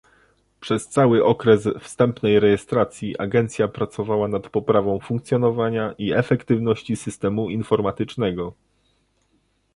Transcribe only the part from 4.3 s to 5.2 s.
poprawą